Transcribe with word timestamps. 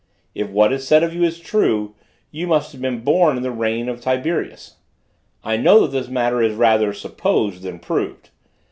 If 0.33 0.49
what 0.49 0.73
is 0.73 0.87
said 0.87 1.03
of 1.03 1.13
you 1.13 1.21
is 1.21 1.39
true, 1.39 1.93
you 2.31 2.47
must 2.47 2.71
have 2.71 2.81
been 2.81 3.01
born 3.03 3.37
in 3.37 3.43
the 3.43 3.51
reign 3.51 3.87
of 3.87 4.01
Tiberius. 4.01 4.77
I 5.43 5.57
know 5.57 5.81
that 5.81 5.89
this 5.91 6.07
matter 6.07 6.41
is 6.41 6.55
rather 6.55 6.91
supposed 6.91 7.61
than 7.61 7.77
proved. 7.77 8.31